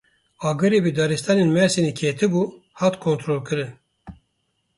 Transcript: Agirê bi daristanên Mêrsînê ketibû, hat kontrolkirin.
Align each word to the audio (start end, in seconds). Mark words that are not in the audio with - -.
Agirê 0.47 0.79
bi 0.85 0.91
daristanên 0.97 1.49
Mêrsînê 1.55 1.93
ketibû, 1.99 2.43
hat 2.79 2.93
kontrolkirin. 3.05 3.71